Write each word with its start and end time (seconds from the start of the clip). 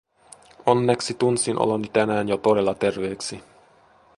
Onneksi 0.65 1.13
tunsin 1.13 1.59
oloni 1.59 1.89
tänään 1.89 2.29
jo 2.29 2.37
todella 2.37 2.73
terveeksi. 2.75 3.43